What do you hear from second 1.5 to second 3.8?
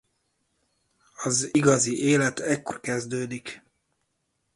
igazi élet ekkor kezdődik.